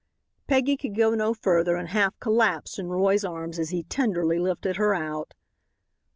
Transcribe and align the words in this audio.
Peggy 0.47 0.77
could 0.77 0.95
go 0.95 1.13
no 1.13 1.31
further 1.35 1.75
and 1.75 1.89
half 1.89 2.19
collapsed 2.19 2.79
in 2.79 2.87
Roy's 2.87 3.23
arms 3.23 3.59
as 3.59 3.69
he 3.69 3.83
tenderly 3.83 4.39
lifted 4.39 4.77
her 4.77 4.95
out. 4.95 5.35